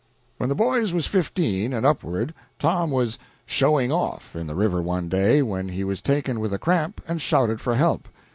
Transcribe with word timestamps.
When 0.39 0.49
the 0.49 0.55
boys 0.55 0.93
were 0.93 1.01
fifteen 1.03 1.73
and 1.73 1.85
upward, 1.85 2.33
Tom 2.57 2.89
was 2.89 3.19
"showing 3.45 3.91
off" 3.91 4.35
in 4.35 4.47
the 4.47 4.55
river 4.55 4.81
one 4.81 5.09
day, 5.09 5.43
when 5.43 5.67
he 5.69 5.83
was 5.83 6.01
taken 6.01 6.39
with 6.39 6.51
a 6.55 6.57
cramp, 6.57 7.01
and 7.07 7.21
shouted 7.21 7.61
for 7.61 7.75
help. 7.75 8.07